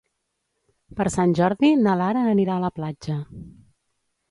Per 0.99 1.05
Sant 1.15 1.35
Jordi 1.41 1.71
na 1.83 1.95
Lara 2.01 2.25
anirà 2.33 2.57
a 2.57 2.65
la 2.67 2.73
platja. 2.81 3.21